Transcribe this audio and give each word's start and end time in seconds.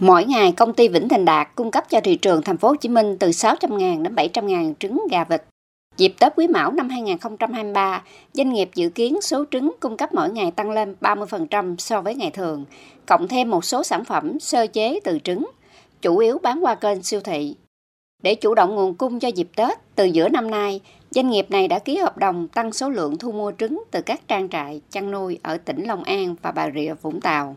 Mỗi 0.00 0.24
ngày, 0.24 0.52
công 0.52 0.72
ty 0.72 0.88
Vĩnh 0.88 1.08
Thành 1.08 1.24
Đạt 1.24 1.48
cung 1.54 1.70
cấp 1.70 1.84
cho 1.90 2.00
thị 2.00 2.16
trường 2.16 2.42
thành 2.42 2.58
phố 2.58 2.68
Hồ 2.68 2.74
Chí 2.76 2.88
Minh 2.88 3.16
từ 3.18 3.28
600.000 3.28 4.02
đến 4.02 4.14
700.000 4.14 4.74
trứng 4.78 5.02
gà 5.10 5.24
vịt. 5.24 5.42
Dịp 5.96 6.14
Tết 6.20 6.32
Quý 6.36 6.46
Mão 6.48 6.72
năm 6.72 6.88
2023, 6.88 8.02
doanh 8.32 8.52
nghiệp 8.52 8.70
dự 8.74 8.88
kiến 8.88 9.20
số 9.20 9.44
trứng 9.50 9.72
cung 9.80 9.96
cấp 9.96 10.14
mỗi 10.14 10.30
ngày 10.30 10.50
tăng 10.50 10.70
lên 10.70 10.94
30% 11.00 11.76
so 11.78 12.00
với 12.00 12.14
ngày 12.14 12.30
thường, 12.30 12.64
cộng 13.06 13.28
thêm 13.28 13.50
một 13.50 13.64
số 13.64 13.82
sản 13.82 14.04
phẩm 14.04 14.40
sơ 14.40 14.66
chế 14.66 15.00
từ 15.04 15.18
trứng, 15.24 15.46
chủ 16.02 16.18
yếu 16.18 16.38
bán 16.38 16.64
qua 16.64 16.74
kênh 16.74 17.02
siêu 17.02 17.20
thị. 17.20 17.54
Để 18.22 18.34
chủ 18.34 18.54
động 18.54 18.74
nguồn 18.74 18.94
cung 18.94 19.20
cho 19.20 19.28
dịp 19.28 19.48
Tết, 19.56 19.78
từ 19.94 20.04
giữa 20.04 20.28
năm 20.28 20.50
nay, 20.50 20.80
doanh 21.10 21.30
nghiệp 21.30 21.50
này 21.50 21.68
đã 21.68 21.78
ký 21.78 21.96
hợp 21.96 22.18
đồng 22.18 22.48
tăng 22.48 22.72
số 22.72 22.88
lượng 22.88 23.18
thu 23.18 23.32
mua 23.32 23.52
trứng 23.58 23.82
từ 23.90 24.02
các 24.02 24.28
trang 24.28 24.48
trại 24.48 24.80
chăn 24.90 25.10
nuôi 25.10 25.38
ở 25.42 25.56
tỉnh 25.56 25.84
Long 25.84 26.04
An 26.04 26.36
và 26.42 26.50
Bà 26.50 26.70
Rịa 26.74 26.94
Vũng 27.02 27.20
Tàu. 27.20 27.56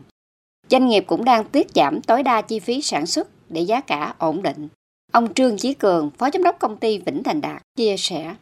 Doanh 0.70 0.88
nghiệp 0.88 1.04
cũng 1.06 1.24
đang 1.24 1.44
tiết 1.52 1.70
giảm 1.70 2.00
tối 2.06 2.22
đa 2.22 2.42
chi 2.42 2.58
phí 2.58 2.80
sản 2.80 3.06
xuất 3.06 3.28
để 3.48 3.60
giá 3.60 3.80
cả 3.80 4.14
ổn 4.18 4.42
định. 4.42 4.68
Ông 5.12 5.34
Trương 5.34 5.56
Chí 5.56 5.74
Cường, 5.74 6.10
Phó 6.10 6.30
Giám 6.30 6.42
đốc 6.42 6.56
công 6.60 6.76
ty 6.76 6.98
Vĩnh 6.98 7.22
Thành 7.24 7.40
Đạt, 7.40 7.62
chia 7.76 7.96
sẻ. 7.96 8.34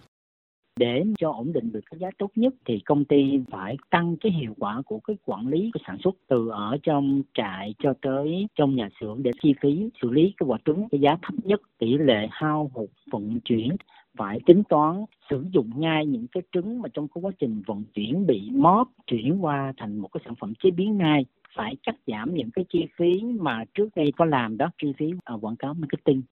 Để 0.81 1.03
cho 1.19 1.33
ổn 1.33 1.53
định 1.53 1.73
được 1.73 1.81
cái 1.91 1.99
giá 2.01 2.09
tốt 2.19 2.31
nhất 2.35 2.55
thì 2.67 2.81
công 2.85 3.05
ty 3.05 3.39
phải 3.51 3.77
tăng 3.91 4.17
cái 4.21 4.33
hiệu 4.33 4.55
quả 4.59 4.83
của 4.87 4.99
cái 4.99 5.17
quản 5.25 5.49
lý 5.49 5.71
cái 5.75 5.83
sản 5.87 5.97
xuất 6.05 6.15
từ 6.29 6.49
ở 6.49 6.77
trong 6.83 7.23
trại 7.35 7.75
cho 7.79 7.95
tới 8.03 8.47
trong 8.55 8.77
nhà 8.77 8.89
xưởng 9.01 9.23
để 9.23 9.31
chi 9.43 9.55
phí 9.63 9.89
xử 10.03 10.11
lý 10.11 10.35
cái 10.37 10.47
quả 10.47 10.59
trứng 10.65 10.89
cái 10.91 11.01
giá 11.01 11.17
thấp 11.23 11.35
nhất 11.45 11.61
tỷ 11.79 11.99
lệ 11.99 12.29
hao 12.31 12.71
hụt 12.75 12.91
vận 13.11 13.41
chuyển 13.45 13.77
phải 14.19 14.41
tính 14.47 14.63
toán 14.69 15.05
sử 15.31 15.45
dụng 15.53 15.71
ngay 15.77 16.07
những 16.07 16.27
cái 16.33 16.43
trứng 16.53 16.83
mà 16.83 16.89
trong 16.95 17.09
cái 17.09 17.23
quá 17.23 17.33
trình 17.39 17.63
vận 17.67 17.85
chuyển 17.95 18.27
bị 18.27 18.51
móp 18.53 18.89
chuyển 19.07 19.45
qua 19.45 19.73
thành 19.77 19.99
một 19.99 20.09
cái 20.13 20.21
sản 20.25 20.35
phẩm 20.41 20.53
chế 20.63 20.71
biến 20.71 20.99
ngay 20.99 21.25
phải 21.59 21.77
cắt 21.87 21.95
giảm 22.07 22.35
những 22.35 22.51
cái 22.55 22.65
chi 22.73 22.87
phí 22.99 23.23
mà 23.41 23.65
trước 23.75 23.89
đây 23.97 24.13
có 24.17 24.25
làm 24.25 24.57
đó 24.57 24.71
chi 24.83 24.89
phí 24.99 25.07
ờ, 25.25 25.39
quảng 25.43 25.57
cáo 25.57 25.75
marketing 25.75 26.23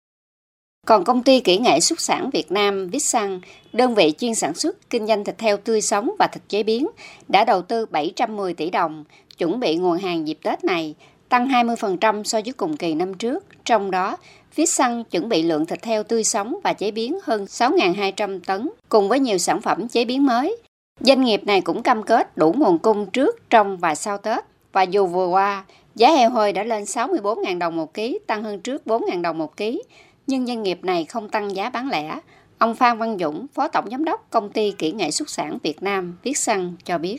còn 0.87 1.05
công 1.05 1.23
ty 1.23 1.41
kỹ 1.41 1.59
nghệ 1.59 1.81
xuất 1.81 2.01
sản 2.01 2.31
Việt 2.31 2.53
Nam 2.53 2.89
Vitsang, 2.89 3.41
đơn 3.73 3.95
vị 3.95 4.13
chuyên 4.19 4.35
sản 4.35 4.55
xuất, 4.55 4.91
kinh 4.91 5.07
doanh 5.07 5.25
thịt 5.25 5.41
heo 5.41 5.57
tươi 5.57 5.81
sống 5.81 6.11
và 6.19 6.27
thịt 6.27 6.43
chế 6.49 6.63
biến, 6.63 6.87
đã 7.29 7.45
đầu 7.45 7.63
tư 7.63 7.87
710 7.87 8.55
tỷ 8.55 8.71
đồng, 8.71 9.05
chuẩn 9.39 9.61
bị 9.61 9.77
nguồn 9.77 9.99
hàng 9.99 10.29
dịp 10.29 10.39
Tết 10.43 10.65
này, 10.65 10.95
tăng 11.29 11.49
20% 11.49 12.23
so 12.23 12.41
với 12.45 12.53
cùng 12.53 12.77
kỳ 12.77 12.95
năm 12.95 13.15
trước. 13.15 13.45
Trong 13.65 13.91
đó, 13.91 14.17
Vitsang 14.55 15.05
chuẩn 15.05 15.29
bị 15.29 15.43
lượng 15.43 15.67
thịt 15.67 15.85
heo 15.85 16.03
tươi 16.03 16.25
sống 16.25 16.57
và 16.65 16.73
chế 16.73 16.91
biến 16.91 17.19
hơn 17.23 17.45
6.200 17.45 18.41
tấn, 18.47 18.69
cùng 18.89 19.09
với 19.09 19.21
nhiều 19.21 19.39
sản 19.39 19.61
phẩm 19.61 19.89
chế 19.89 20.05
biến 20.05 20.27
mới. 20.27 20.57
Doanh 21.01 21.25
nghiệp 21.25 21.45
này 21.45 21.61
cũng 21.61 21.83
cam 21.83 22.03
kết 22.03 22.37
đủ 22.37 22.55
nguồn 22.59 22.79
cung 22.79 23.11
trước, 23.11 23.51
trong 23.51 23.77
và 23.77 23.95
sau 23.95 24.19
Tết. 24.19 24.45
Và 24.77 24.83
dù 24.83 25.07
vừa 25.07 25.27
qua, 25.27 25.65
giá 25.95 26.09
heo 26.11 26.31
hơi 26.31 26.53
đã 26.53 26.65
lên 26.65 26.83
64.000 26.83 27.59
đồng 27.59 27.77
một 27.77 27.95
ký, 27.95 28.19
tăng 28.27 28.43
hơn 28.43 28.61
trước 28.61 28.83
4.000 28.87 29.23
đồng 29.23 29.39
một 29.39 29.57
ký, 29.57 29.83
nhưng 30.27 30.47
doanh 30.47 30.63
nghiệp 30.63 30.79
này 30.83 31.05
không 31.05 31.29
tăng 31.29 31.57
giá 31.57 31.71
bán 31.71 31.89
lẻ. 31.89 32.21
Ông 32.59 32.75
Phan 32.75 32.99
Văn 32.99 33.19
Dũng, 33.19 33.47
Phó 33.55 33.69
Tổng 33.69 33.91
Giám 33.91 34.05
đốc 34.05 34.21
Công 34.31 34.51
ty 34.51 34.73
Kỹ 34.79 34.93
nghệ 34.93 35.11
xuất 35.11 35.29
sản 35.29 35.59
Việt 35.63 35.83
Nam 35.83 36.17
Viết 36.23 36.39
Xăng 36.39 36.73
cho 36.85 36.99
biết. 36.99 37.19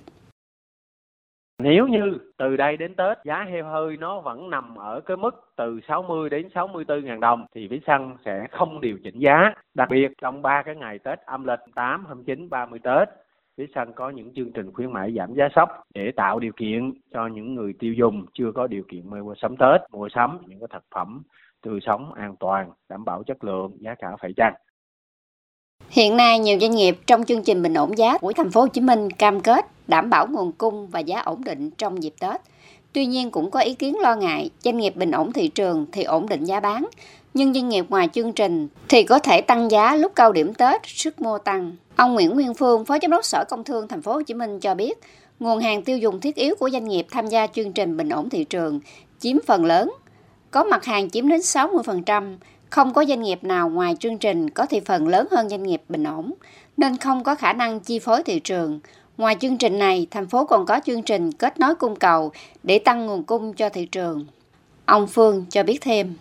Nếu 1.63 1.87
như 1.87 2.17
từ 2.37 2.57
đây 2.57 2.77
đến 2.77 2.95
Tết 2.95 3.17
giá 3.25 3.45
heo 3.51 3.65
hơi 3.65 3.97
nó 3.97 4.21
vẫn 4.21 4.49
nằm 4.49 4.75
ở 4.75 5.01
cái 5.05 5.17
mức 5.17 5.53
từ 5.55 5.79
60 5.87 6.29
đến 6.29 6.49
64 6.55 7.05
ngàn 7.05 7.19
đồng 7.19 7.45
thì 7.55 7.67
Viết 7.67 7.81
Xăng 7.87 8.17
sẽ 8.25 8.47
không 8.51 8.81
điều 8.81 8.97
chỉnh 9.03 9.19
giá. 9.19 9.53
Đặc 9.73 9.87
biệt 9.91 10.07
trong 10.21 10.41
3 10.41 10.63
cái 10.65 10.75
ngày 10.75 10.99
Tết 10.99 11.19
âm 11.19 11.45
lịch 11.47 11.59
8, 11.75 12.05
29, 12.05 12.49
30 12.49 12.79
Tết 12.83 13.26
phía 13.57 13.65
xanh 13.75 13.93
có 13.95 14.09
những 14.09 14.33
chương 14.35 14.51
trình 14.53 14.73
khuyến 14.73 14.93
mại 14.93 15.13
giảm 15.17 15.33
giá 15.33 15.49
sốc 15.55 15.69
để 15.93 16.11
tạo 16.15 16.39
điều 16.39 16.51
kiện 16.57 16.93
cho 17.13 17.27
những 17.27 17.55
người 17.55 17.73
tiêu 17.79 17.93
dùng 17.93 18.25
chưa 18.33 18.51
có 18.55 18.67
điều 18.67 18.83
kiện 18.91 19.09
mua 19.09 19.33
sắm 19.41 19.55
Tết, 19.57 19.81
mua 19.91 20.07
sắm 20.15 20.39
những 20.47 20.59
cái 20.59 20.67
thực 20.73 20.83
phẩm 20.95 21.23
tươi 21.61 21.79
sống, 21.85 22.13
an 22.13 22.35
toàn, 22.39 22.71
đảm 22.89 23.05
bảo 23.05 23.23
chất 23.23 23.43
lượng, 23.43 23.77
giá 23.79 23.95
cả 23.99 24.07
phải 24.21 24.33
chăng. 24.37 24.53
Hiện 25.89 26.17
nay, 26.17 26.39
nhiều 26.39 26.57
doanh 26.61 26.71
nghiệp 26.71 26.95
trong 27.05 27.23
chương 27.23 27.43
trình 27.43 27.61
bình 27.61 27.73
ổn 27.73 27.97
giá 27.97 28.17
của 28.17 28.33
thành 28.33 28.51
phố 28.51 28.61
Hồ 28.61 28.67
Chí 28.67 28.81
Minh 28.81 29.11
cam 29.11 29.39
kết 29.41 29.65
đảm 29.87 30.09
bảo 30.09 30.27
nguồn 30.27 30.51
cung 30.51 30.87
và 30.87 30.99
giá 30.99 31.21
ổn 31.21 31.43
định 31.43 31.69
trong 31.77 32.03
dịp 32.03 32.13
Tết. 32.21 32.41
Tuy 32.97 33.05
nhiên 33.05 33.31
cũng 33.31 33.51
có 33.51 33.59
ý 33.59 33.73
kiến 33.73 33.99
lo 33.99 34.15
ngại 34.15 34.49
doanh 34.63 34.77
nghiệp 34.77 34.95
bình 34.95 35.11
ổn 35.11 35.33
thị 35.33 35.47
trường 35.47 35.85
thì 35.91 36.03
ổn 36.03 36.29
định 36.29 36.43
giá 36.43 36.59
bán, 36.59 36.87
nhưng 37.33 37.53
doanh 37.53 37.69
nghiệp 37.69 37.85
ngoài 37.89 38.09
chương 38.13 38.33
trình 38.33 38.67
thì 38.89 39.03
có 39.03 39.19
thể 39.19 39.41
tăng 39.41 39.71
giá 39.71 39.95
lúc 39.95 40.11
cao 40.15 40.31
điểm 40.31 40.53
Tết, 40.53 40.81
sức 40.85 41.21
mua 41.21 41.37
tăng. 41.37 41.75
Ông 41.95 42.13
Nguyễn 42.13 42.29
Nguyên 42.29 42.53
Phương, 42.53 42.85
Phó 42.85 42.97
Giám 43.01 43.11
đốc 43.11 43.25
Sở 43.25 43.43
Công 43.49 43.63
Thương 43.63 43.87
Thành 43.87 44.01
phố 44.01 44.13
Hồ 44.13 44.21
Chí 44.21 44.33
Minh 44.33 44.59
cho 44.59 44.75
biết, 44.75 44.99
nguồn 45.39 45.59
hàng 45.59 45.83
tiêu 45.83 45.97
dùng 45.97 46.19
thiết 46.19 46.35
yếu 46.35 46.55
của 46.55 46.69
doanh 46.69 46.87
nghiệp 46.87 47.05
tham 47.11 47.27
gia 47.27 47.47
chương 47.47 47.73
trình 47.73 47.97
bình 47.97 48.09
ổn 48.09 48.29
thị 48.29 48.43
trường 48.43 48.79
chiếm 49.19 49.37
phần 49.47 49.65
lớn. 49.65 49.93
Có 50.51 50.63
mặt 50.63 50.85
hàng 50.85 51.09
chiếm 51.09 51.29
đến 51.29 51.39
60%, 51.39 52.37
không 52.69 52.93
có 52.93 53.05
doanh 53.05 53.21
nghiệp 53.21 53.43
nào 53.43 53.69
ngoài 53.69 53.95
chương 53.99 54.17
trình 54.17 54.49
có 54.49 54.65
thị 54.65 54.79
phần 54.85 55.07
lớn 55.07 55.27
hơn 55.31 55.49
doanh 55.49 55.63
nghiệp 55.63 55.81
bình 55.89 56.03
ổn, 56.03 56.33
nên 56.77 56.97
không 56.97 57.23
có 57.23 57.35
khả 57.35 57.53
năng 57.53 57.79
chi 57.79 57.99
phối 57.99 58.23
thị 58.23 58.39
trường. 58.39 58.79
Ngoài 59.17 59.35
chương 59.39 59.57
trình 59.57 59.79
này, 59.79 60.07
thành 60.11 60.27
phố 60.27 60.45
còn 60.45 60.65
có 60.65 60.79
chương 60.85 61.03
trình 61.03 61.31
kết 61.31 61.59
nối 61.59 61.75
cung 61.75 61.95
cầu 61.95 62.31
để 62.63 62.79
tăng 62.79 63.05
nguồn 63.05 63.23
cung 63.23 63.53
cho 63.53 63.69
thị 63.69 63.85
trường. 63.85 64.25
Ông 64.85 65.07
Phương 65.07 65.45
cho 65.49 65.63
biết 65.63 65.77
thêm 65.81 66.13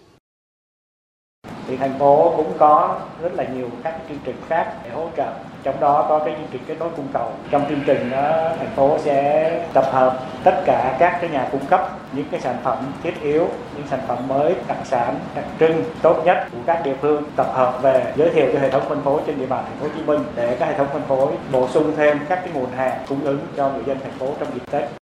thì 1.67 1.77
thành 1.77 1.99
phố 1.99 2.33
cũng 2.37 2.53
có 2.59 3.01
rất 3.23 3.35
là 3.35 3.45
nhiều 3.55 3.71
các 3.83 4.01
chương 4.09 4.19
trình 4.25 4.37
khác 4.49 4.81
để 4.85 4.91
hỗ 4.91 5.11
trợ 5.17 5.33
trong 5.67 5.81
đó 5.81 6.07
có 6.09 6.19
cái 6.19 6.35
chương 6.35 6.49
trình 6.53 6.63
kết 6.67 6.75
nối 6.79 6.89
cung 6.97 7.09
cầu. 7.13 7.33
Trong 7.51 7.65
chương 7.69 7.81
trình 7.87 8.11
đó, 8.11 8.49
thành 8.59 8.71
phố 8.77 8.99
sẽ 8.99 9.51
tập 9.73 9.85
hợp 9.93 10.19
tất 10.45 10.63
cả 10.67 10.97
các 10.99 11.19
cái 11.21 11.31
nhà 11.31 11.49
cung 11.53 11.67
cấp 11.67 11.91
những 12.13 12.27
cái 12.31 12.41
sản 12.41 12.57
phẩm 12.63 12.79
thiết 13.03 13.23
yếu 13.23 13.49
những 13.77 13.87
sản 13.91 14.01
phẩm 14.09 14.29
mới 14.29 14.55
đặc 14.69 14.79
sản 14.85 15.15
đặc 15.35 15.45
trưng 15.61 15.85
tốt 16.03 16.23
nhất 16.25 16.47
của 16.53 16.59
các 16.67 16.81
địa 16.85 16.95
phương 17.01 17.25
tập 17.37 17.47
hợp 17.53 17.83
về 17.83 18.13
giới 18.17 18.31
thiệu 18.31 18.47
cho 18.53 18.59
hệ 18.59 18.71
thống 18.71 18.83
phân 18.89 19.03
phối 19.03 19.21
trên 19.27 19.39
địa 19.39 19.47
bàn 19.47 19.65
thành 19.65 19.79
phố 19.79 19.87
Hồ 19.87 19.93
Chí 19.97 20.03
Minh 20.03 20.21
để 20.37 20.57
các 20.61 20.67
hệ 20.67 20.75
thống 20.75 20.89
phân 20.93 21.03
phối 21.03 21.33
bổ 21.53 21.69
sung 21.69 21.93
thêm 21.97 22.19
các 22.29 22.41
cái 22.45 22.51
nguồn 22.55 22.71
hàng 22.71 23.05
cung 23.09 23.25
ứng 23.25 23.39
cho 23.57 23.69
người 23.69 23.85
dân 23.87 23.99
thành 24.03 24.19
phố 24.19 24.27
trong 24.41 24.49
dịp 24.55 24.71
Tết 24.71 25.06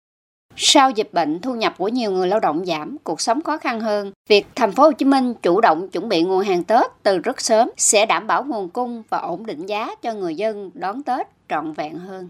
sau 0.56 0.90
dịch 0.90 1.08
bệnh, 1.12 1.40
thu 1.40 1.54
nhập 1.54 1.74
của 1.78 1.88
nhiều 1.88 2.10
người 2.10 2.28
lao 2.28 2.40
động 2.40 2.64
giảm, 2.66 2.96
cuộc 3.04 3.20
sống 3.20 3.42
khó 3.42 3.58
khăn 3.58 3.80
hơn. 3.80 4.12
Việc 4.28 4.46
thành 4.54 4.72
phố 4.72 4.82
Hồ 4.82 4.92
Chí 4.92 5.04
Minh 5.04 5.34
chủ 5.34 5.60
động 5.60 5.88
chuẩn 5.88 6.08
bị 6.08 6.22
nguồn 6.22 6.44
hàng 6.44 6.64
Tết 6.64 6.86
từ 7.02 7.18
rất 7.18 7.40
sớm 7.40 7.70
sẽ 7.76 8.06
đảm 8.06 8.26
bảo 8.26 8.44
nguồn 8.44 8.68
cung 8.68 9.02
và 9.08 9.18
ổn 9.18 9.46
định 9.46 9.66
giá 9.66 9.94
cho 10.02 10.12
người 10.12 10.34
dân 10.34 10.70
đón 10.74 11.02
Tết 11.02 11.26
trọn 11.48 11.72
vẹn 11.72 11.98
hơn. 11.98 12.28